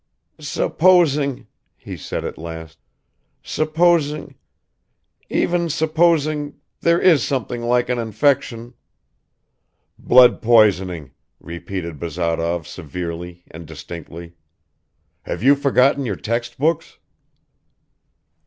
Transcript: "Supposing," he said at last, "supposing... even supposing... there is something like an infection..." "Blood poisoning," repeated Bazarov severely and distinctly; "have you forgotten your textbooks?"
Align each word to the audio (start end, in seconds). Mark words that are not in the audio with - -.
"Supposing," 0.39 1.45
he 1.77 1.95
said 1.95 2.25
at 2.25 2.39
last, 2.39 2.79
"supposing... 3.43 4.33
even 5.29 5.69
supposing... 5.69 6.59
there 6.79 6.99
is 6.99 7.23
something 7.23 7.61
like 7.61 7.87
an 7.87 7.99
infection..." 7.99 8.73
"Blood 9.99 10.41
poisoning," 10.41 11.11
repeated 11.39 11.99
Bazarov 11.99 12.65
severely 12.65 13.43
and 13.51 13.67
distinctly; 13.67 14.33
"have 15.21 15.43
you 15.43 15.53
forgotten 15.53 16.03
your 16.03 16.15
textbooks?" 16.15 16.97